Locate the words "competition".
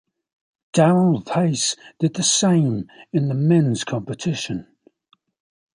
3.83-4.65